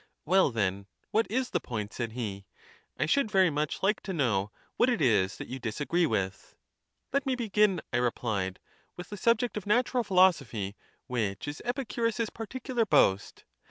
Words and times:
Well 0.25 0.49
then, 0.49 0.87
what 1.11 1.29
is 1.29 1.51
the 1.51 1.59
point?" 1.59 1.93
said 1.93 2.13
he; 2.13 2.45
"l 2.99 3.05
Cicero^tat™ 3.05 3.09
should 3.11 3.29
very 3.29 3.51
much 3.51 3.83
like 3.83 4.01
to 4.01 4.13
know 4.13 4.49
what 4.75 4.89
it 4.89 4.99
is 4.99 5.37
that 5.37 5.47
you 5.47 5.59
Eptaurasf 5.59 5.61
disagree 5.61 6.05
with." 6.07 6.55
Let 7.13 7.27
me 7.27 7.35
begin," 7.35 7.81
I 7.93 7.97
replied, 7.97 8.59
with 8.97 9.05
pHiSS"^'ia 9.09 9.09
the 9.11 9.17
subject 9.17 9.57
of 9.57 9.67
Natural 9.67 10.03
Philosophy, 10.03 10.75
which 11.05 11.47
is 11.47 11.61
Epicurus's 11.63 12.21
either 12.21 12.29
not 12.29 12.33
np» 12.33 12.33
particular 12.35 12.85
boast. 12.87 13.43